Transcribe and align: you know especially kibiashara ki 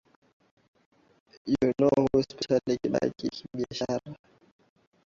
you 1.51 1.59
know 1.79 1.95
especially 2.21 2.73
kibiashara 3.17 3.95
ki 4.03 4.13